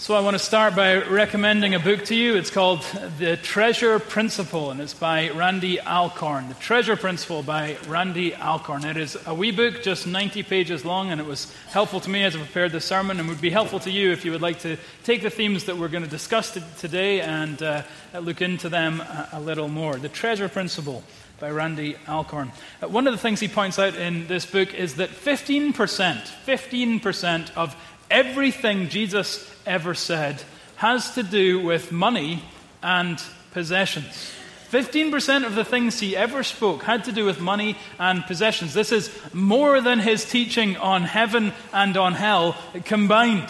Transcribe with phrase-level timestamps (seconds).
[0.00, 2.36] So, I want to start by recommending a book to you.
[2.36, 2.82] It's called
[3.18, 6.46] The Treasure Principle, and it's by Randy Alcorn.
[6.46, 8.84] The Treasure Principle by Randy Alcorn.
[8.84, 12.22] It is a wee book, just 90 pages long, and it was helpful to me
[12.22, 14.60] as I prepared the sermon, and would be helpful to you if you would like
[14.60, 17.82] to take the themes that we're going to discuss today and uh,
[18.20, 19.96] look into them a, a little more.
[19.96, 21.02] The Treasure Principle
[21.40, 22.52] by Randy Alcorn.
[22.80, 27.56] Uh, one of the things he points out in this book is that 15%, 15%
[27.56, 27.76] of
[28.10, 30.42] everything Jesus ever said
[30.76, 32.42] has to do with money
[32.82, 34.32] and possessions.
[34.70, 38.74] 15% of the things he ever spoke had to do with money and possessions.
[38.74, 43.48] This is more than his teaching on heaven and on hell combined.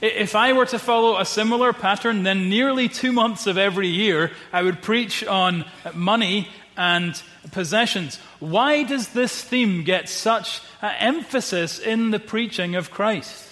[0.00, 4.30] If I were to follow a similar pattern, then nearly two months of every year
[4.52, 8.16] I would preach on money and possessions.
[8.38, 13.49] Why does this theme get such uh, emphasis in the preaching of Christ?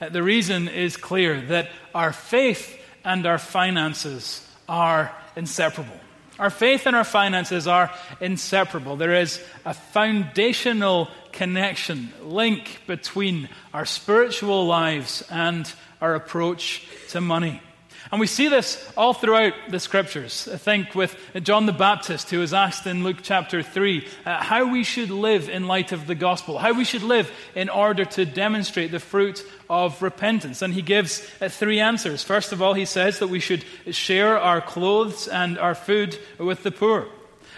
[0.00, 5.98] Uh, the reason is clear that our faith and our finances are inseparable.
[6.38, 8.96] Our faith and our finances are inseparable.
[8.96, 17.62] There is a foundational connection, link between our spiritual lives and our approach to money.
[18.12, 20.48] And we see this all throughout the scriptures.
[20.52, 24.70] I think with John the Baptist, who was asked in Luke chapter 3 uh, how
[24.70, 28.24] we should live in light of the gospel, how we should live in order to
[28.24, 30.62] demonstrate the fruit of repentance.
[30.62, 32.22] And he gives uh, three answers.
[32.22, 36.62] First of all, he says that we should share our clothes and our food with
[36.62, 37.08] the poor.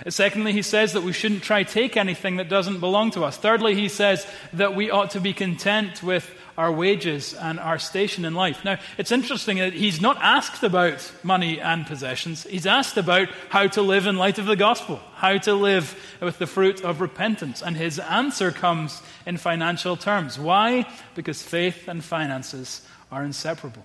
[0.09, 3.37] Secondly, he says that we shouldn't try take anything that doesn't belong to us.
[3.37, 8.25] Thirdly, he says that we ought to be content with our wages and our station
[8.25, 8.65] in life.
[8.65, 12.43] Now, it's interesting that he's not asked about money and possessions.
[12.43, 16.39] He's asked about how to live in light of the gospel, how to live with
[16.39, 17.63] the fruit of repentance.
[17.63, 20.37] And his answer comes in financial terms.
[20.37, 20.85] Why?
[21.15, 23.85] Because faith and finances are inseparable.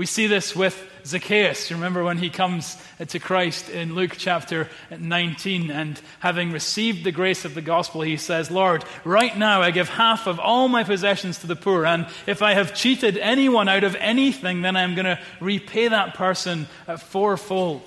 [0.00, 1.68] We see this with Zacchaeus.
[1.68, 7.12] You remember when he comes to Christ in Luke chapter 19, and having received the
[7.12, 10.84] grace of the gospel, he says, Lord, right now I give half of all my
[10.84, 14.94] possessions to the poor, and if I have cheated anyone out of anything, then I'm
[14.94, 17.82] going to repay that person uh, fourfold.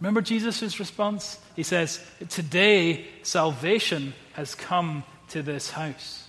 [0.00, 1.38] Remember Jesus' response?
[1.56, 6.26] He says, Today salvation has come to this house.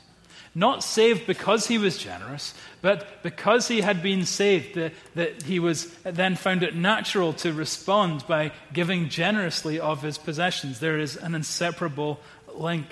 [0.53, 4.79] Not saved because he was generous, but because he had been saved,
[5.15, 10.79] that, he was then found it natural to respond by giving generously of his possessions.
[10.79, 12.19] There is an inseparable
[12.53, 12.87] link.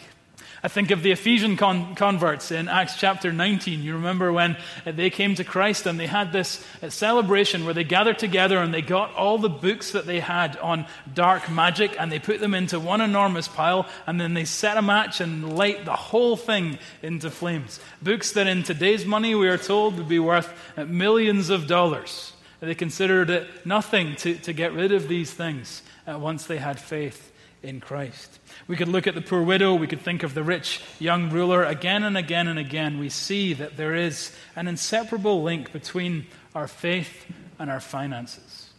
[0.62, 3.82] I think of the Ephesian con- converts in Acts chapter 19.
[3.82, 7.86] You remember when they came to Christ and they had this uh, celebration where they
[7.86, 12.12] gathered together and they got all the books that they had on dark magic and
[12.12, 15.86] they put them into one enormous pile and then they set a match and light
[15.86, 17.80] the whole thing into flames.
[18.02, 22.34] Books that in today's money we are told would be worth uh, millions of dollars.
[22.60, 26.80] They considered it nothing to, to get rid of these things uh, once they had
[26.80, 27.32] faith
[27.64, 28.39] in Christ.
[28.68, 29.74] We could look at the poor widow.
[29.74, 31.64] We could think of the rich young ruler.
[31.64, 36.68] Again and again and again, we see that there is an inseparable link between our
[36.68, 37.26] faith
[37.58, 38.70] and our finances.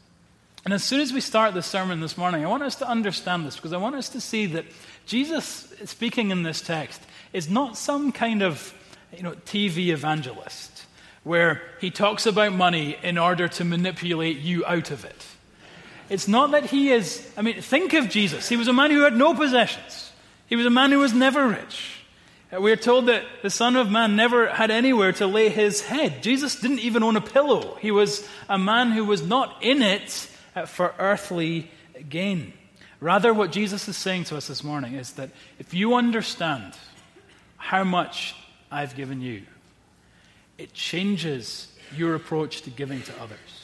[0.65, 3.47] And as soon as we start the sermon this morning, I want us to understand
[3.47, 4.67] this because I want us to see that
[5.07, 7.01] Jesus, speaking in this text,
[7.33, 8.75] is not some kind of
[9.17, 10.85] you know, TV evangelist
[11.25, 15.27] where he talks about money in order to manipulate you out of it.
[16.11, 18.49] It's not that he is, I mean, think of Jesus.
[18.49, 20.13] He was a man who had no possessions,
[20.47, 21.97] he was a man who was never rich.
[22.53, 25.83] Uh, we are told that the Son of Man never had anywhere to lay his
[25.83, 26.21] head.
[26.21, 27.77] Jesus didn't even own a pillow.
[27.77, 31.71] He was a man who was not in it uh, for earthly
[32.09, 32.53] gain.
[32.99, 36.77] Rather, what Jesus is saying to us this morning is that if you understand
[37.57, 38.35] how much
[38.69, 39.43] I've given you,
[40.59, 43.60] it changes your approach to giving to others.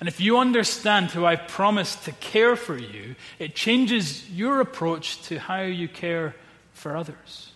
[0.00, 5.22] And if you understand who I've promised to care for you, it changes your approach
[5.24, 6.34] to how you care
[6.72, 7.52] for others.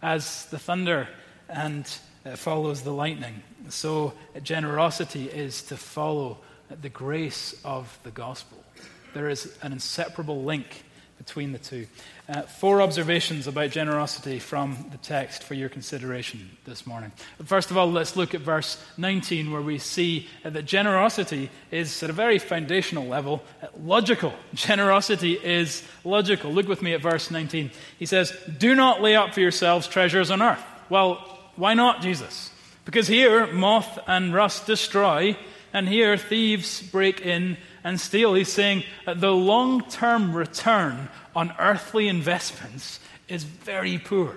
[0.00, 1.06] As the thunder
[1.50, 1.86] and
[2.24, 6.38] uh, follows the lightning, so generosity is to follow
[6.80, 8.64] the grace of the gospel.
[9.12, 10.84] There is an inseparable link
[11.24, 11.86] between the two.
[12.28, 17.10] Uh, four observations about generosity from the text for your consideration this morning.
[17.44, 22.02] First of all, let's look at verse 19, where we see uh, that generosity is,
[22.02, 24.34] at a very foundational level, uh, logical.
[24.54, 26.52] Generosity is logical.
[26.52, 27.70] Look with me at verse 19.
[27.98, 30.62] He says, Do not lay up for yourselves treasures on earth.
[30.90, 31.14] Well,
[31.56, 32.50] why not, Jesus?
[32.84, 35.38] Because here, moth and rust destroy,
[35.72, 38.34] and here, thieves break in and steal.
[38.34, 42.98] He's saying that the long term return on earthly investments
[43.28, 44.34] is very poor.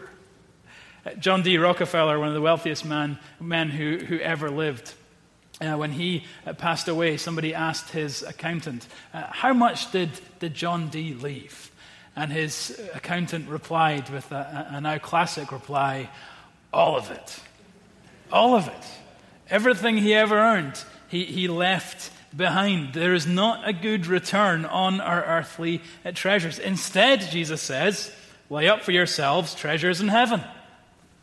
[1.19, 1.57] John D.
[1.57, 4.93] Rockefeller, one of the wealthiest man, men who, who ever lived,
[5.61, 10.53] uh, when he uh, passed away, somebody asked his accountant, uh, How much did, did
[10.53, 11.13] John D.
[11.13, 11.71] leave?
[12.15, 16.09] And his accountant replied with a, a now classic reply
[16.73, 17.39] All of it.
[18.31, 18.85] All of it.
[19.49, 22.93] Everything he ever earned, he, he left behind.
[22.93, 25.81] There is not a good return on our earthly
[26.13, 26.59] treasures.
[26.59, 28.11] Instead, Jesus says,
[28.49, 30.43] lay up for yourselves treasures in heaven.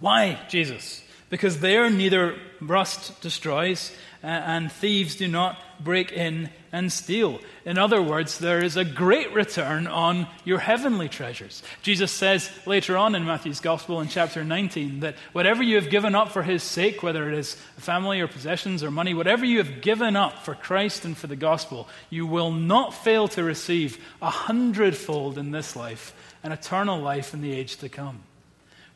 [0.00, 1.03] Why, Jesus?
[1.30, 3.92] Because there neither rust destroys
[4.22, 7.40] uh, and thieves do not break in and steal.
[7.64, 11.62] In other words, there is a great return on your heavenly treasures.
[11.82, 16.14] Jesus says later on in Matthew's Gospel in chapter 19 that whatever you have given
[16.14, 19.82] up for his sake, whether it is family or possessions or money, whatever you have
[19.82, 24.30] given up for Christ and for the gospel, you will not fail to receive a
[24.30, 28.22] hundredfold in this life and eternal life in the age to come.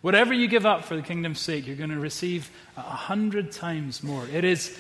[0.01, 4.03] Whatever you give up for the kingdom's sake, you're going to receive a hundred times
[4.03, 4.25] more.
[4.33, 4.77] It is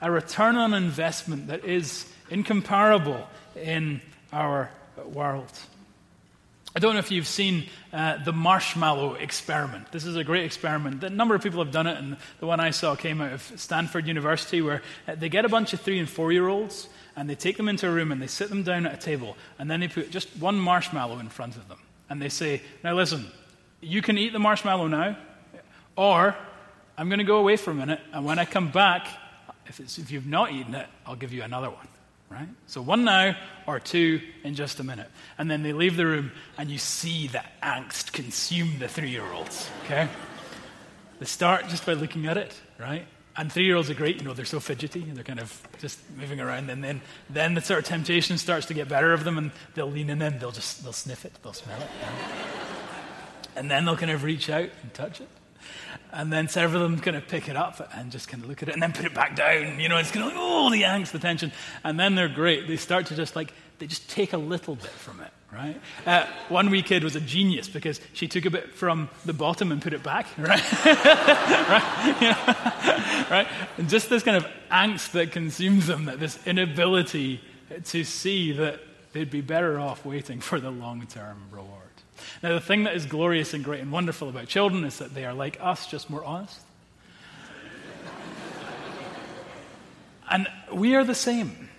[0.00, 4.00] a, return on investment that is incomparable in
[4.32, 4.70] our
[5.12, 5.50] world.
[6.76, 9.92] I don't know if you've seen uh, the marshmallow experiment.
[9.92, 11.02] This is a great experiment.
[11.04, 13.42] A number of people have done it, and the one I saw came out of
[13.56, 17.28] Stanford University, where uh, they get a bunch of three and four year olds and
[17.28, 19.70] they take them into a room and they sit them down at a table, and
[19.70, 21.78] then they put just one marshmallow in front of them.
[22.10, 23.26] And they say, Now listen,
[23.84, 25.16] you can eat the marshmallow now,
[25.96, 26.36] or
[26.96, 29.08] I'm going to go away for a minute, and when I come back,
[29.66, 31.88] if, if you've not eaten it, I'll give you another one.
[32.30, 32.48] Right?
[32.66, 33.36] So one now
[33.66, 35.08] or two in just a minute.
[35.38, 39.30] And then they leave the room, and you see the angst consume the three year
[39.32, 39.70] olds.
[39.84, 40.08] Okay?
[41.20, 43.06] They start just by looking at it, right?
[43.36, 45.60] And three year olds are great, you know, they're so fidgety and they're kind of
[45.78, 46.70] just moving around.
[46.70, 47.00] And then,
[47.30, 50.22] then the sort of temptation starts to get better of them, and they'll lean in
[50.22, 51.88] and they'll just they'll sniff it, they'll smell it.
[53.56, 55.28] And then they'll kind of reach out and touch it.
[56.12, 58.62] And then several of them kind of pick it up and just kind of look
[58.62, 59.80] at it and then put it back down.
[59.80, 61.50] You know, it's kind of like, oh, the angst, the tension.
[61.82, 62.68] And then they're great.
[62.68, 65.80] They start to just like, they just take a little bit from it, right?
[66.06, 69.72] Uh, one wee kid was a genius because she took a bit from the bottom
[69.72, 70.84] and put it back, right?
[70.84, 72.16] right?
[72.20, 73.26] Know?
[73.30, 73.48] right?
[73.76, 77.40] And just this kind of angst that consumes them, that this inability
[77.86, 78.80] to see that
[79.12, 81.83] they'd be better off waiting for the long term reward.
[82.42, 85.24] Now, the thing that is glorious and great and wonderful about children is that they
[85.24, 86.60] are like us, just more honest.
[90.30, 91.70] and we are the same.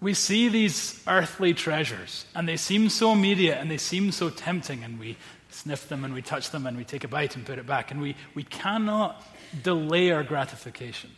[0.00, 4.82] We see these earthly treasures, and they seem so immediate and they seem so tempting,
[4.82, 5.16] and we
[5.50, 7.90] sniff them and we touch them and we take a bite and put it back,
[7.90, 9.22] and we, we cannot
[9.62, 11.10] delay our gratification.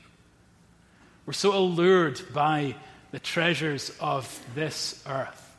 [1.26, 2.74] We're so allured by
[3.12, 5.54] the treasures of this earth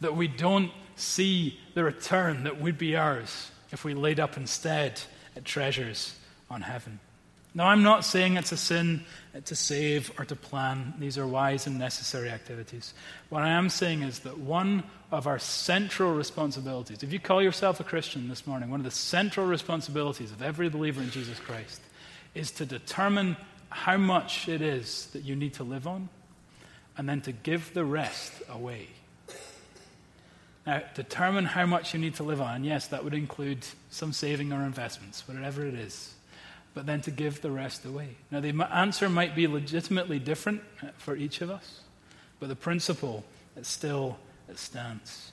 [0.00, 5.00] that we don't see the return that would be ours if we laid up instead
[5.36, 6.14] at treasures
[6.50, 7.00] on heaven.
[7.54, 9.04] Now, I'm not saying it's a sin
[9.44, 10.94] to save or to plan.
[10.98, 12.94] These are wise and necessary activities.
[13.30, 17.80] What I am saying is that one of our central responsibilities, if you call yourself
[17.80, 21.80] a Christian this morning, one of the central responsibilities of every believer in Jesus Christ
[22.34, 23.36] is to determine
[23.70, 26.08] how much it is that you need to live on
[26.96, 28.88] and then to give the rest away.
[30.68, 32.62] Now, determine how much you need to live on.
[32.62, 36.12] Yes, that would include some saving or investments, whatever it is.
[36.74, 38.16] But then to give the rest away.
[38.30, 41.80] Now, the answer might be legitimately different uh, for each of us,
[42.38, 43.24] but the principle
[43.56, 45.32] it still it stands.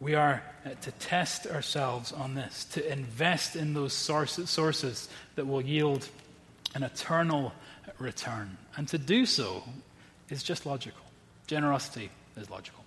[0.00, 5.46] We are uh, to test ourselves on this, to invest in those sources, sources that
[5.46, 6.08] will yield
[6.74, 7.52] an eternal
[7.98, 8.56] return.
[8.78, 9.62] And to do so
[10.30, 11.04] is just logical.
[11.46, 12.08] Generosity
[12.38, 12.83] is logical.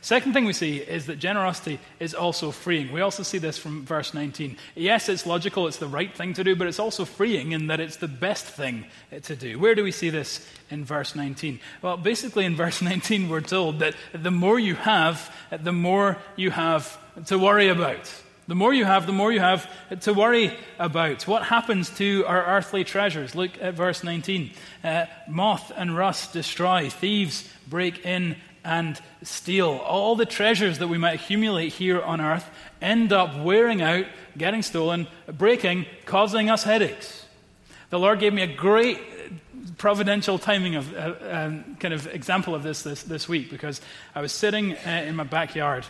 [0.00, 2.92] Second thing we see is that generosity is also freeing.
[2.92, 4.56] We also see this from verse 19.
[4.74, 7.80] Yes, it's logical, it's the right thing to do, but it's also freeing in that
[7.80, 8.86] it's the best thing
[9.22, 9.58] to do.
[9.58, 11.60] Where do we see this in verse 19?
[11.82, 16.50] Well, basically, in verse 19, we're told that the more you have, the more you
[16.50, 18.10] have to worry about.
[18.50, 21.28] The more you have, the more you have to worry about.
[21.28, 23.36] What happens to our earthly treasures?
[23.36, 24.50] Look at verse 19.
[24.82, 29.76] Uh, moth and rust destroy, thieves break in and steal.
[29.76, 32.44] All the treasures that we might accumulate here on earth
[32.82, 37.26] end up wearing out, getting stolen, breaking, causing us headaches.
[37.90, 38.98] The Lord gave me a great
[39.78, 43.80] providential timing of uh, um, kind of example of this, this this week because
[44.12, 45.86] I was sitting uh, in my backyard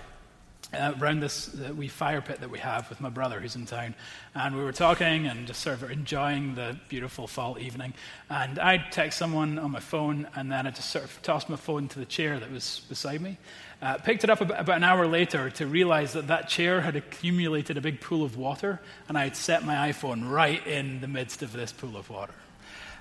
[0.73, 3.67] uh, around this uh, wee fire pit that we have with my brother who's in
[3.67, 3.95] town.
[4.35, 7.95] And we were talking and just sort of enjoying the beautiful fall evening.
[8.29, 11.57] And I'd text someone on my phone, and then I just sort of tossed my
[11.57, 13.39] phone to the chair that was beside me.
[13.83, 16.97] Uh, picked it up about, about an hour later to realize that that chair had
[16.97, 21.09] accumulated a big pool of water, and I had set my iPhone right in the
[21.09, 22.35] midst of this pool of water.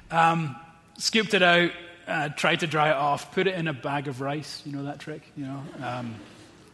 [0.10, 0.56] Um,
[0.98, 1.72] scooped it out,
[2.08, 4.64] uh, tried to dry it off, put it in a bag of rice.
[4.66, 5.64] You know that trick, you know?
[5.84, 6.16] Um,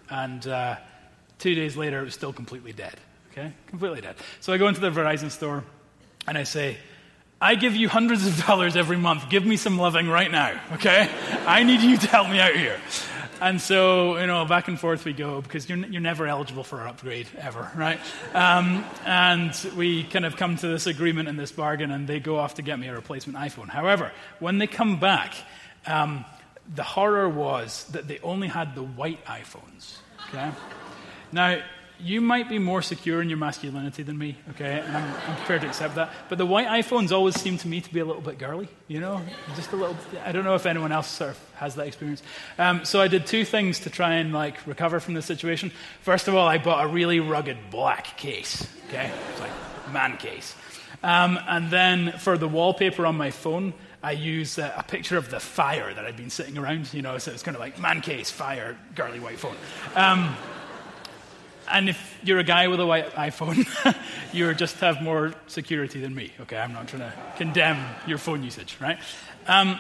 [0.09, 0.75] and uh,
[1.39, 2.95] two days later, it was still completely dead.
[3.31, 3.51] Okay?
[3.67, 4.15] Completely dead.
[4.39, 5.63] So I go into the Verizon store
[6.27, 6.77] and I say,
[7.41, 9.29] I give you hundreds of dollars every month.
[9.29, 11.09] Give me some loving right now, okay?
[11.45, 12.79] I need you to help me out here.
[13.41, 16.79] And so, you know, back and forth we go because you're, you're never eligible for
[16.79, 17.99] an upgrade ever, right?
[18.33, 22.37] Um, and we kind of come to this agreement and this bargain, and they go
[22.37, 23.67] off to get me a replacement iPhone.
[23.67, 25.33] However, when they come back,
[25.85, 26.23] um,
[26.73, 29.97] the horror was that they only had the white iPhones,
[30.29, 30.51] okay?
[31.31, 31.61] Now,
[31.99, 34.83] you might be more secure in your masculinity than me, okay?
[34.85, 36.11] And I'm, I'm, prepared to accept that.
[36.27, 38.99] But the white iPhones always seem to me to be a little bit girly, you
[38.99, 39.21] know?
[39.55, 39.95] Just a little,
[40.25, 42.21] I don't know if anyone else sort of has that experience.
[42.57, 45.71] Um, so I did two things to try and like recover from the situation.
[46.01, 49.11] First of all, I bought a really rugged black case, okay?
[49.31, 49.51] It's like
[49.93, 50.55] man case.
[51.03, 53.73] Um, and then for the wallpaper on my phone,
[54.03, 57.17] I use a, a, picture of the fire that I'd been sitting around, you know,
[57.17, 59.55] so it's kind of like man case, fire, girly white phone.
[59.95, 60.35] Um,
[61.69, 63.65] and if you're a guy with a white iPhone,
[64.33, 66.31] you just have more security than me.
[66.41, 68.99] Okay, I'm not trying to condemn your phone usage, right?
[69.47, 69.79] Um,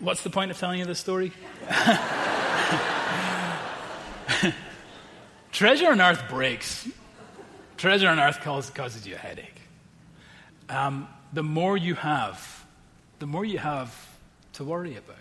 [0.00, 1.32] what's the point of telling you this story?
[5.52, 6.88] Treasure on earth breaks.
[7.76, 9.60] Treasure on earth causes, causes you a headache.
[10.68, 12.64] Um, the more you have,
[13.18, 13.94] the more you have
[14.54, 15.16] to worry about.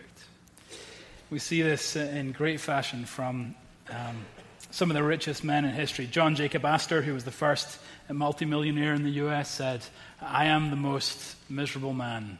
[1.29, 3.55] We see this in great fashion from
[3.89, 4.25] um,
[4.71, 6.05] some of the richest men in history.
[6.05, 9.81] John Jacob Astor, who was the first multimillionaire in the US, said,
[10.21, 12.37] I am the most miserable man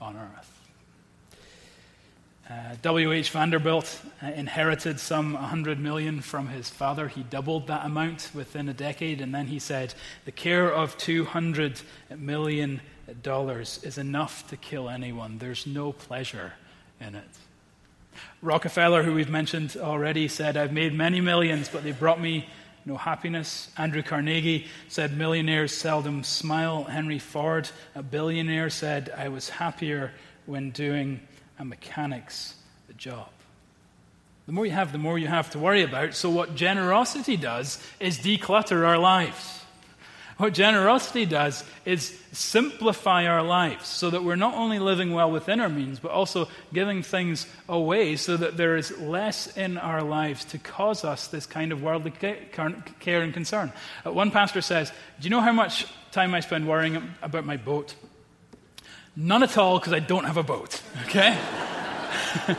[0.00, 0.58] on earth.
[2.50, 3.30] Uh, W.H.
[3.30, 7.08] Vanderbilt uh, inherited some 100 million from his father.
[7.08, 9.92] He doubled that amount within a decade, and then he said,
[10.24, 11.82] The care of 200
[12.16, 12.80] million
[13.14, 15.38] dollars is enough to kill anyone.
[15.38, 16.52] There's no pleasure
[17.00, 17.28] in it.
[18.42, 22.48] Rockefeller, who we've mentioned already, said, I've made many millions, but they brought me
[22.84, 23.70] no happiness.
[23.76, 26.84] Andrew Carnegie said, Millionaires seldom smile.
[26.84, 30.12] Henry Ford, a billionaire, said, I was happier
[30.46, 31.20] when doing
[31.58, 32.54] a mechanic's
[32.96, 33.28] job.
[34.46, 36.14] The more you have, the more you have to worry about.
[36.14, 39.57] So, what generosity does is declutter our lives.
[40.38, 45.58] What generosity does is simplify our lives so that we're not only living well within
[45.58, 50.44] our means, but also giving things away so that there is less in our lives
[50.46, 53.72] to cause us this kind of worldly care and concern.
[54.06, 57.56] Uh, one pastor says, Do you know how much time I spend worrying about my
[57.56, 57.96] boat?
[59.16, 61.36] None at all, because I don't have a boat, okay?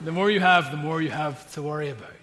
[0.00, 2.19] the more you have, the more you have to worry about.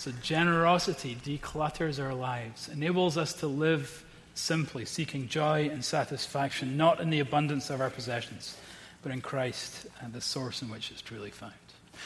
[0.00, 4.02] So, generosity declutters our lives, enables us to live
[4.32, 8.56] simply, seeking joy and satisfaction, not in the abundance of our possessions,
[9.02, 11.52] but in Christ and the source in which it's truly found.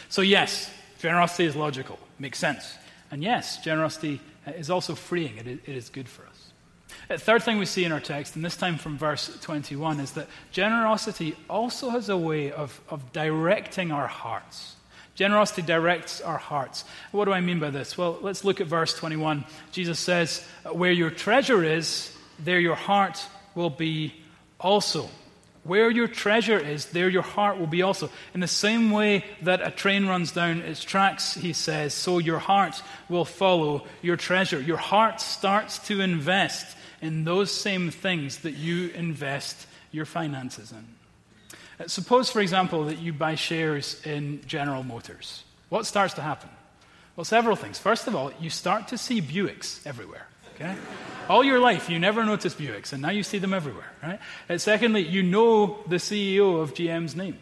[0.09, 2.75] So, yes, generosity is logical, makes sense.
[3.13, 6.51] And yes, generosity is also freeing, it is good for us.
[7.07, 10.11] The third thing we see in our text, and this time from verse 21, is
[10.15, 14.74] that generosity also has a way of, of directing our hearts.
[15.14, 16.85] Generosity directs our hearts.
[17.12, 17.97] What do I mean by this?
[17.97, 19.44] Well, let's look at verse 21.
[19.71, 24.14] Jesus says, Where your treasure is, there your heart will be
[24.59, 25.09] also.
[25.62, 28.11] Where your treasure is, there your heart will be also.
[28.35, 32.38] In the same way that a train runs down its tracks, he says, so your
[32.38, 34.61] heart will follow your treasure.
[34.61, 40.94] Your heart starts to invest in those same things that you invest your finances in.
[41.78, 45.45] Uh, suppose, for example, that you buy shares in General Motors.
[45.69, 46.50] What starts to happen?
[47.16, 47.78] Well, several things.
[47.78, 50.26] First of all, you start to see Buicks everywhere.
[50.54, 50.75] Okay?
[51.28, 54.21] All your life, you never noticed Buicks, and now you see them everywhere, right?
[54.49, 57.38] And secondly, you know the CEO of GM's name.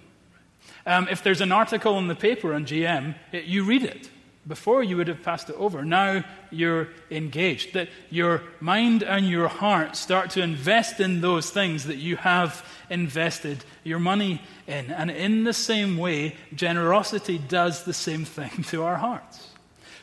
[0.87, 4.09] Um, if there's an article in the paper on GM, it, you read it.
[4.47, 5.85] Before you would have passed it over.
[5.85, 7.75] Now you're engaged.
[7.75, 12.67] That your mind and your heart start to invest in those things that you have
[12.91, 14.91] invested your money in.
[14.91, 19.49] And in the same way, generosity does the same thing to our hearts.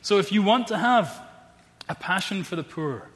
[0.01, 1.21] So if you want to have
[1.89, 3.09] a passion for the poor,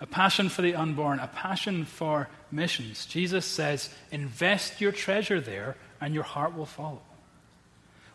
[0.00, 5.76] a passion for the unborn, a passion for missions, Jesus says, invest your treasure there
[6.00, 7.02] and your heart will follow.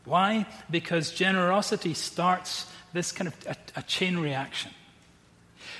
[0.05, 0.45] Why?
[0.69, 4.72] Because generosity starts this kind of a, a chain reaction.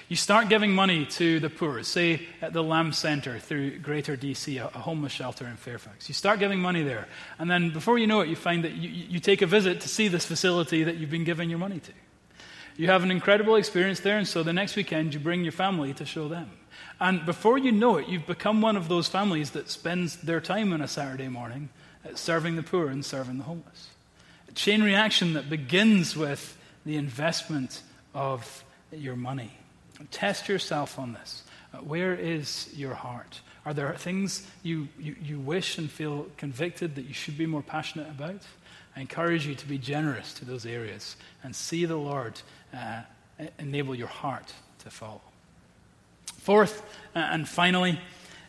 [0.10, 4.64] You start giving money to the poor, say at the Lamb Center through Greater DC,
[4.64, 6.08] a, homeless shelter in Fairfax.
[6.08, 7.08] You start giving money there,
[7.40, 9.90] and then before you know it, you find that you, you take a visit to
[9.90, 11.92] see this facility that you've been giving your money to.
[12.76, 15.94] You have an incredible experience there, and so the next weekend you bring your family
[15.96, 16.52] to show them.
[17.00, 20.74] And before you know it, you've become one of those families that spends their time
[20.74, 21.70] on a Saturday morning
[22.06, 23.93] uh, serving the poor and serving the homeless.
[24.56, 27.82] Chain reaction that begins with the investment
[28.14, 29.52] of your money.
[30.12, 31.44] Test yourself on this.
[31.74, 33.42] Uh, where is your heart?
[33.66, 37.64] Are there things you, you, you wish and feel convicted that you should be more
[37.64, 38.42] passionate about?
[38.96, 42.40] I encourage you to be generous to those areas and see the Lord
[42.74, 43.02] uh,
[43.58, 45.22] enable your heart to follow.
[46.40, 46.82] Fourth,
[47.16, 48.00] uh, and finally,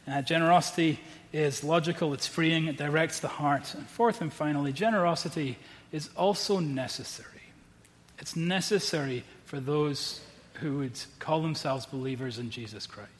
[0.06, 1.00] uh, generosity
[1.32, 3.74] is logical, it's freeing, it directs the heart.
[3.74, 5.58] And fourth and finally, generosity
[5.94, 7.28] is also necessary.
[8.18, 10.20] It's necessary for those
[10.54, 13.10] who would call themselves believers in Jesus Christ.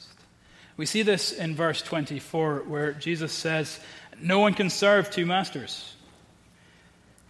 [0.76, 3.78] We see this in verse 24, where Jesus says,
[4.21, 5.95] No one can serve two masters.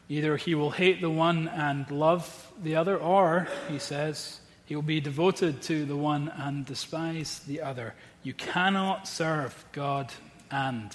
[0.09, 4.83] Either he will hate the one and love the other, or, he says, he will
[4.83, 7.93] be devoted to the one and despise the other.
[8.23, 10.11] You cannot serve God
[10.51, 10.91] and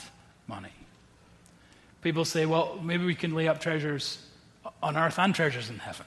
[0.48, 0.74] money.
[2.02, 4.26] People say, well, maybe we can lay up treasures
[4.82, 6.06] on earth and treasures in heaven.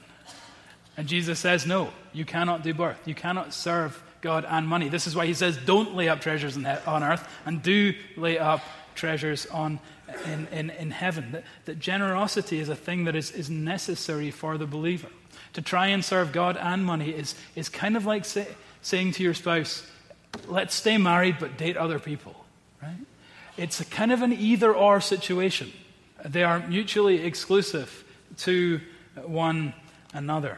[0.97, 3.07] And Jesus says, no, you cannot do both.
[3.07, 4.89] You cannot serve God and money.
[4.89, 8.61] This is why he says, don't lay up treasures on earth and do lay up
[8.95, 9.79] treasures on,
[10.25, 11.31] in, in, in heaven.
[11.31, 15.09] That, that generosity is a thing that is, is necessary for the believer.
[15.53, 18.47] To try and serve God and money is, is kind of like say,
[18.81, 19.85] saying to your spouse,
[20.47, 22.45] let's stay married but date other people,
[22.81, 22.97] right?
[23.57, 25.71] It's kind of an either or situation.
[26.25, 28.02] They are mutually exclusive
[28.37, 28.81] to
[29.25, 29.73] one
[30.13, 30.57] another.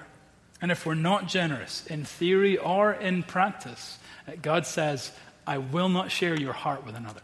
[0.62, 4.00] And if we're not generous in theory or in practice,
[4.42, 5.12] God says,
[5.46, 7.22] I will not share your heart with another.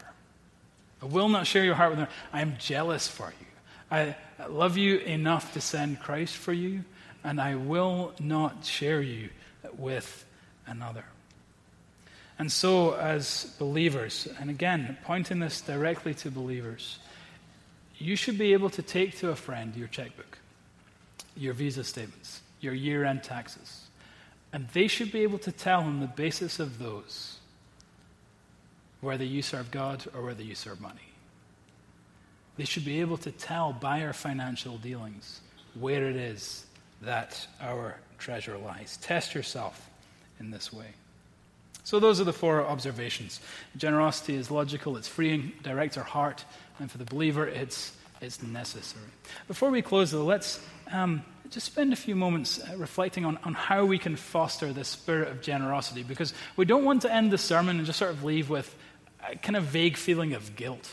[1.02, 2.12] I will not share your heart with another.
[2.32, 3.46] I am jealous for you.
[3.90, 4.16] I
[4.48, 6.84] love you enough to send Christ for you,
[7.24, 9.30] and I will not share you
[9.76, 10.24] with
[10.66, 11.04] another.
[12.38, 16.98] And so, as believers, and again, pointing this directly to believers,
[17.98, 20.38] you should be able to take to a friend your checkbook,
[21.36, 23.86] your visa statements, your year end taxes,
[24.52, 27.38] and they should be able to tell on the basis of those
[29.00, 31.00] whether you serve God or whether you serve money.
[32.56, 35.40] They should be able to tell by our financial dealings
[35.78, 36.66] where it is
[37.00, 38.98] that our treasure lies.
[39.02, 39.88] Test yourself
[40.38, 40.86] in this way.
[41.84, 43.40] So, those are the four observations.
[43.76, 46.44] Generosity is logical, it's freeing, directs our heart,
[46.78, 49.04] and for the believer, it's, it's necessary.
[49.48, 53.54] Before we close, though, let's um, just spend a few moments uh, reflecting on, on
[53.54, 57.38] how we can foster this spirit of generosity, because we don't want to end the
[57.38, 58.74] sermon and just sort of leave with
[59.28, 60.90] a kind of vague feeling of guilt.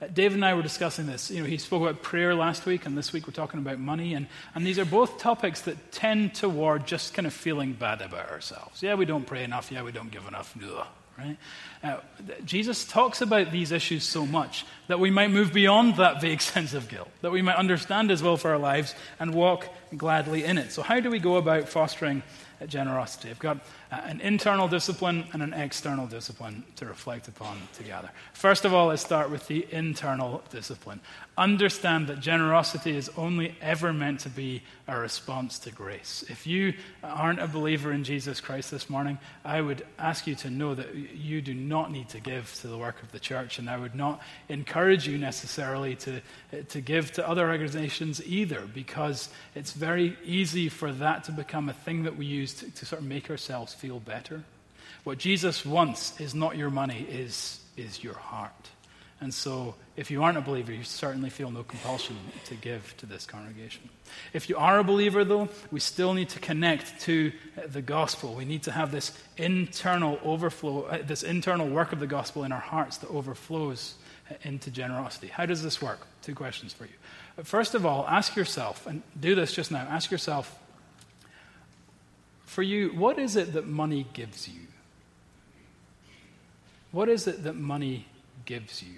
[0.00, 1.30] Uh, Dave and I were discussing this.
[1.30, 4.14] You know, he spoke about prayer last week, and this week we're talking about money.
[4.14, 8.30] And, and these are both topics that tend toward just kind of feeling bad about
[8.30, 8.82] ourselves.
[8.82, 9.72] Yeah, we don't pray enough.
[9.72, 10.54] Yeah, we don't give enough.
[10.62, 10.86] Ugh,
[11.18, 11.36] right?
[11.82, 11.98] Uh,
[12.44, 16.74] Jesus talks about these issues so much that we might move beyond that vague sense
[16.74, 20.58] of guilt, that we might understand His will for our lives and walk gladly in
[20.58, 20.72] it.
[20.72, 22.22] So, how do we go about fostering
[22.64, 23.30] generosity.
[23.30, 28.10] I've got uh, Uh, an internal discipline and an external discipline to reflect upon together.
[28.32, 31.00] First of all, let's start with the internal discipline.
[31.38, 36.24] Understand that generosity is only ever meant to be a response to grace.
[36.28, 40.50] If you aren't a believer in Jesus Christ this morning, I would ask you to
[40.50, 43.70] know that you do not need to give to the work of the church, and
[43.70, 49.28] I would not encourage you necessarily to, uh, to give to other organizations either, because
[49.54, 53.02] it's very easy for that to become a thing that we use to, to sort
[53.02, 54.42] of make ourselves feel better.
[55.04, 58.70] What Jesus wants is not your money, is, is your heart.
[59.20, 63.06] And so, if you aren't a believer, you certainly feel no compulsion to give to
[63.06, 63.88] this congregation.
[64.34, 67.32] If you are a believer, though, we still need to connect to
[67.66, 68.34] the gospel.
[68.34, 72.52] We need to have this internal overflow, uh, this internal work of the gospel in
[72.52, 73.94] our hearts that overflows
[74.42, 75.28] into generosity.
[75.28, 76.06] How does this work?
[76.22, 77.44] Two questions for you.
[77.44, 80.58] First of all, ask yourself, and do this just now, ask yourself,
[82.46, 84.60] for you, what is it that money gives you?
[86.92, 88.06] What is it that money
[88.46, 88.94] gives you?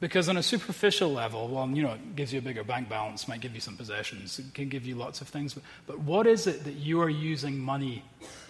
[0.00, 3.26] Because on a superficial level, well, you know, it gives you a bigger bank balance,
[3.26, 5.54] might give you some possessions, it can give you lots of things.
[5.54, 8.04] But, but what is it that you are using money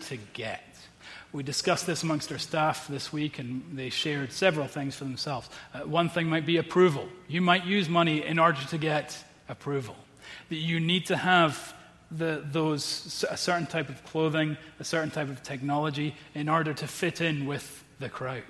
[0.06, 0.64] to get?
[1.32, 5.50] We discussed this amongst our staff this week, and they shared several things for themselves.
[5.72, 7.08] Uh, one thing might be approval.
[7.28, 9.96] You might use money in order to get approval.
[10.48, 11.74] That you need to have
[12.16, 16.86] the, those a certain type of clothing, a certain type of technology, in order to
[16.86, 18.42] fit in with the crowd.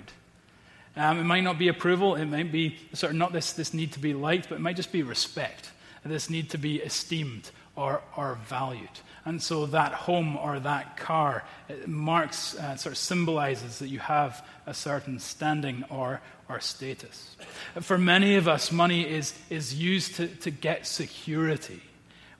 [0.95, 3.91] Um, it might not be approval, it might be sort of not this, this need
[3.93, 5.71] to be liked, but it might just be respect,
[6.05, 8.89] this need to be esteemed or, or valued.
[9.25, 11.43] And so that home or that car
[11.87, 17.35] marks, uh, sort of symbolizes that you have a certain standing or, or status.
[17.81, 21.81] For many of us, money is, is used to, to get security.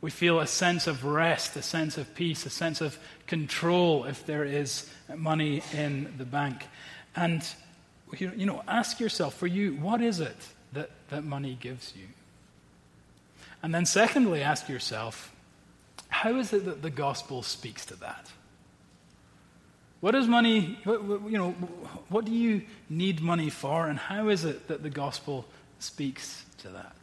[0.05, 4.23] We feel a sense of rest, a sense of peace, a sense of control if
[4.23, 6.67] there is money in the bank.
[7.15, 7.43] And,
[8.15, 10.35] you know, ask yourself for you, what is it
[10.73, 12.05] that, that money gives you?
[13.63, 15.33] And then, secondly, ask yourself,
[16.09, 18.29] how is it that the gospel speaks to that?
[20.01, 21.53] What is money, you know,
[22.09, 25.45] what do you need money for, and how is it that the gospel
[25.79, 26.95] speaks to that?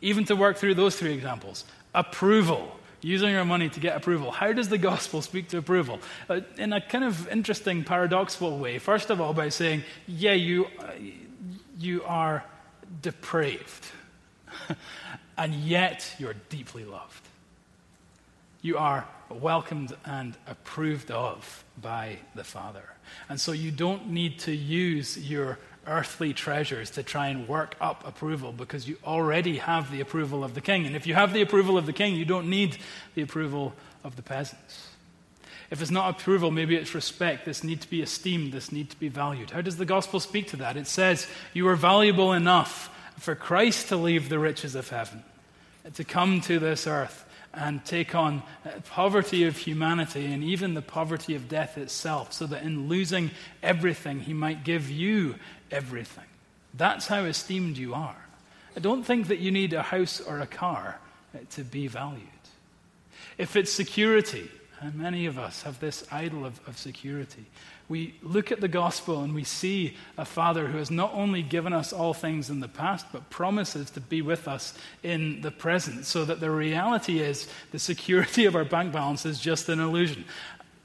[0.00, 4.30] Even to work through those three examples approval, using our money to get approval.
[4.30, 6.00] How does the gospel speak to approval?
[6.28, 8.78] Uh, in a kind of interesting, paradoxical way.
[8.78, 10.92] First of all, by saying, yeah, you, uh,
[11.78, 12.44] you are
[13.02, 13.86] depraved,
[15.38, 17.22] and yet you're deeply loved.
[18.62, 22.84] You are welcomed and approved of by the Father.
[23.28, 28.06] And so you don't need to use your earthly treasures to try and work up
[28.06, 30.86] approval because you already have the approval of the king.
[30.86, 32.78] And if you have the approval of the king, you don't need
[33.14, 33.74] the approval
[34.04, 34.88] of the peasants.
[35.70, 37.44] If it's not approval, maybe it's respect.
[37.44, 38.52] This need to be esteemed.
[38.52, 39.50] This need to be valued.
[39.50, 40.76] How does the gospel speak to that?
[40.76, 45.24] It says, You are valuable enough for Christ to leave the riches of heaven,
[45.94, 50.82] to come to this earth and take on uh, poverty of humanity and even the
[50.82, 53.30] poverty of death itself, so that in losing
[53.62, 55.34] everything, he might give you
[55.70, 56.24] everything.
[56.74, 58.26] That's how esteemed you are.
[58.76, 61.00] I don't think that you need a house or a car
[61.34, 62.22] uh, to be valued.
[63.36, 64.50] If it's security,
[64.80, 67.46] and many of us have this idol of, of security,
[67.88, 71.72] we look at the gospel and we see a Father who has not only given
[71.72, 76.04] us all things in the past, but promises to be with us in the present,
[76.04, 80.24] so that the reality is the security of our bank balance is just an illusion.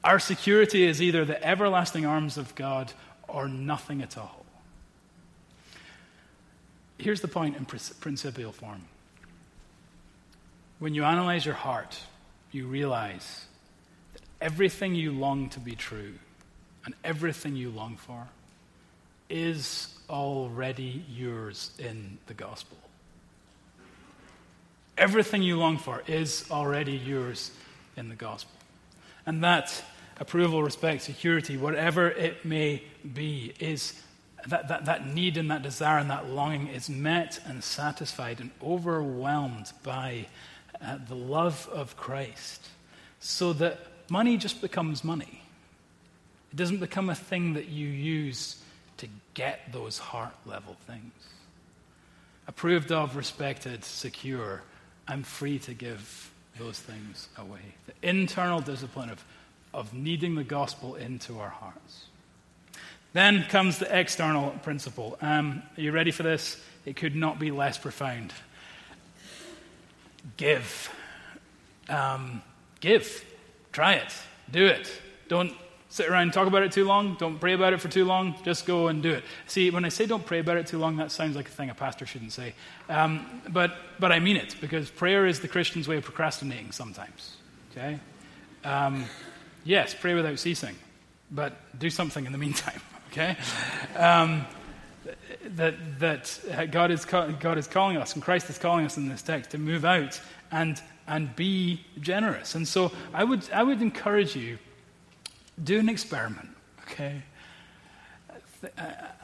[0.04, 2.94] Our security is either the everlasting arms of God
[3.28, 4.43] or nothing at all.
[6.98, 8.84] Here's the point in principial form.
[10.80, 12.00] When you analyze your heart,
[12.52, 13.46] you realize
[14.14, 16.14] that everything you long to be true
[16.86, 18.28] and everything you long for
[19.30, 22.78] is already yours in the gospel.
[24.98, 27.52] Everything you long for is already yours
[27.98, 28.54] in the gospel.
[29.26, 29.84] And that
[30.20, 34.00] approval, respect, security, whatever it may be, is
[34.48, 38.52] that, that, that need and that desire and that longing is met and satisfied and
[38.62, 40.28] overwhelmed by
[40.82, 42.68] uh, the love of Christ,
[43.20, 43.80] so that
[44.10, 45.42] money just becomes money.
[46.52, 48.62] It doesn't become a thing that you use
[48.98, 51.12] to get those heart level things.
[52.48, 54.62] Approved of, respected, secure,
[55.08, 57.62] I'm free to give those things away.
[57.88, 59.24] The internal discipline of,
[59.74, 62.06] of kneading the gospel into our hearts.
[63.14, 65.18] Then comes the external principle.
[65.22, 66.62] Um, are you ready for this?
[66.86, 68.34] It could not be less profound.
[70.36, 70.90] Give.
[71.90, 72.42] Um,
[72.80, 73.24] give.
[73.72, 74.14] Try it.
[74.52, 74.92] Do it.
[75.28, 75.54] Don't
[75.90, 77.16] sit around and talk about it too long.
[77.20, 78.36] Don't pray about it for too long.
[78.44, 79.24] Just go and do it.
[79.46, 81.70] See, when I say don't pray about it too long, that sounds like a thing
[81.70, 82.56] a pastor shouldn't say.
[82.90, 87.38] Um, but, but I mean it, because prayer is the Christian's way of procrastinating sometimes.
[87.72, 88.00] Okay?
[88.64, 89.06] Um,
[89.64, 90.76] yes, pray without ceasing,
[91.30, 92.82] but do something in the meantime
[93.14, 93.38] okay?
[93.96, 94.46] Um,
[95.56, 99.22] that, that God, is, God is calling us, and Christ is calling us in this
[99.22, 100.20] text to move out
[100.52, 102.56] and, and be generous.
[102.56, 104.58] And so I would, I would encourage you,
[105.64, 106.50] do an experiment,
[106.82, 107.22] okay?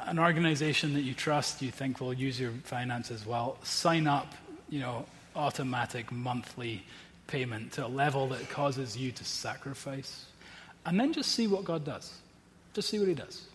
[0.06, 4.34] An organization that you trust, you think will use your finances well, sign up,
[4.70, 6.84] you know, automatic monthly
[7.28, 10.26] payment to a level that causes you to sacrifice.
[10.86, 12.14] And then just see what God does.
[12.74, 13.46] Just see what He does.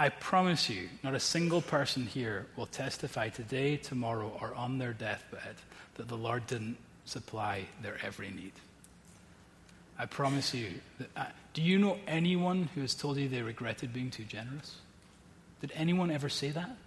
[0.00, 4.94] I promise you, not a single person here will testify today, tomorrow, or on their
[4.94, 5.56] deathbed
[5.96, 8.54] that the Lord didn't supply their every need.
[9.98, 10.68] I promise you.
[10.98, 14.76] That, uh, do you know anyone who has told you they regretted being too generous?
[15.60, 16.78] Did anyone ever say that?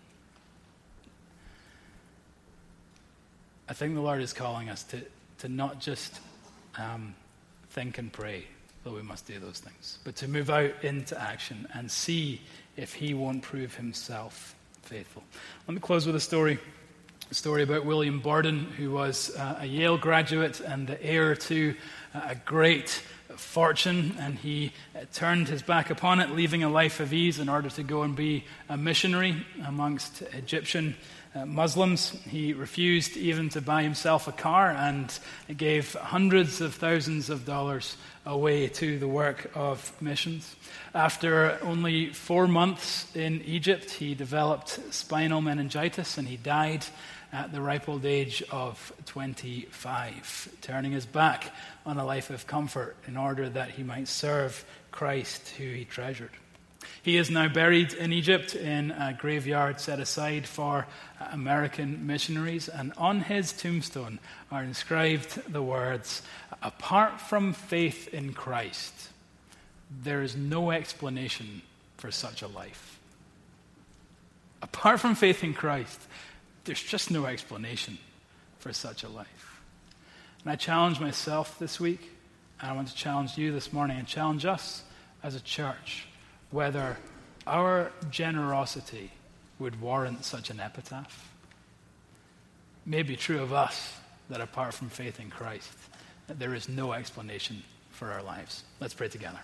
[3.70, 5.02] I think the Lord is calling us to,
[5.38, 6.20] to not just
[6.80, 7.14] um,
[7.70, 8.46] think and pray,
[8.84, 12.42] though we must do those things, but to move out into action and see
[12.76, 15.24] if he won't prove himself faithful.
[15.68, 16.60] Let me close with a story.
[17.32, 21.74] A story about William Borden, who was uh, a Yale graduate and the heir to
[22.14, 23.02] uh, a great
[23.36, 27.50] fortune and he uh, turned his back upon it, leaving a life of ease in
[27.50, 30.96] order to go and be a missionary amongst Egyptian
[31.36, 32.12] uh, Muslims.
[32.30, 35.18] He refused even to buy himself a car and
[35.56, 40.56] gave hundreds of thousands of dollars away to the work of missions.
[40.94, 46.86] After only four months in Egypt, he developed spinal meningitis and he died
[47.32, 51.52] at the ripe old age of 25, turning his back
[51.84, 56.30] on a life of comfort in order that he might serve Christ, who he treasured.
[57.02, 60.88] He is now buried in Egypt in a graveyard set aside for
[61.20, 64.20] uh, American missionaries, and on his tombstone
[64.52, 66.22] are inscribed the words
[66.62, 68.94] Apart from faith in Christ,
[70.04, 71.62] there is no explanation
[71.98, 73.00] for such a life.
[74.62, 76.00] Apart from faith in Christ,
[76.64, 77.98] there's just no explanation
[78.60, 79.62] for such a life.
[80.44, 82.12] And I challenge myself this week,
[82.62, 84.84] and I want to challenge you this morning and challenge us
[85.22, 86.08] as a church
[86.54, 86.98] whether
[87.48, 89.12] our generosity
[89.58, 91.34] would warrant such an epitaph.
[92.86, 93.98] It may be true of us
[94.30, 95.70] that apart from faith in Christ,
[96.28, 98.64] there is no explanation for our lives.
[98.80, 99.40] Let's pray together.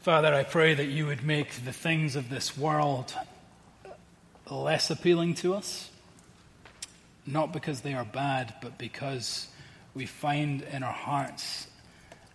[0.00, 3.14] Father, I pray that you would make the things of this world
[4.50, 5.91] less appealing to us,
[7.26, 9.48] not because they are bad, but because
[9.94, 11.66] we find in our hearts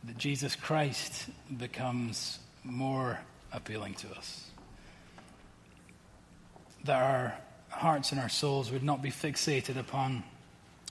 [0.03, 1.25] that Jesus Christ
[1.57, 3.19] becomes more
[3.51, 4.49] appealing to us.
[6.85, 7.37] That our
[7.69, 10.23] hearts and our souls would not be fixated upon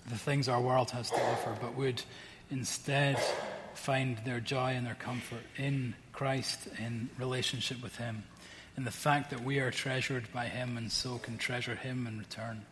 [0.08, 2.02] the things our world has to offer, but would
[2.50, 3.18] instead
[3.74, 8.24] find their joy and their comfort in Christ, in relationship with Him,
[8.76, 12.18] in the fact that we are treasured by Him and so can treasure Him in
[12.18, 12.64] return.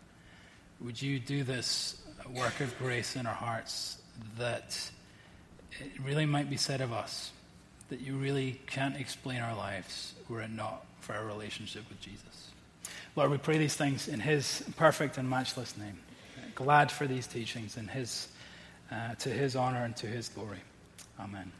[0.80, 3.98] Would you do this work of grace in our hearts
[4.38, 4.76] that
[5.80, 7.32] it really might be said of us
[7.88, 12.50] that you really can't explain our lives were it not for our relationship with Jesus?
[13.16, 15.98] Lord, we pray these things in His perfect and matchless name.
[16.54, 18.28] Glad for these teachings in His,
[18.90, 20.60] uh, to His honor and to His glory.
[21.20, 21.52] Amen.